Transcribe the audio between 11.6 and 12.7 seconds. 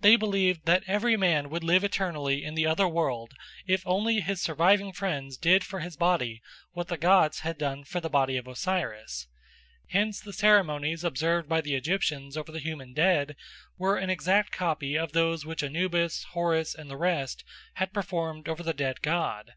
the Egyptians over the